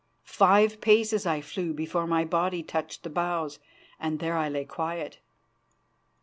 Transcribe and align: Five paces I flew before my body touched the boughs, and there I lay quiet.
Five 0.25 0.81
paces 0.81 1.27
I 1.27 1.41
flew 1.41 1.73
before 1.75 2.07
my 2.07 2.25
body 2.25 2.63
touched 2.63 3.03
the 3.03 3.09
boughs, 3.11 3.59
and 3.99 4.17
there 4.17 4.35
I 4.35 4.49
lay 4.49 4.65
quiet. 4.65 5.19